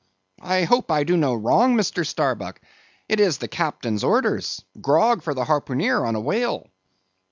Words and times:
I 0.41 0.63
hope 0.63 0.89
I 0.89 1.03
do 1.03 1.15
no 1.15 1.35
wrong, 1.35 1.75
Mr. 1.75 2.03
Starbuck. 2.03 2.59
It 3.07 3.19
is 3.19 3.37
the 3.37 3.47
captain's 3.47 4.03
orders—grog 4.03 5.21
for 5.21 5.35
the 5.35 5.45
harpooneer 5.45 6.03
on 6.03 6.15
a 6.15 6.19
whale." 6.19 6.65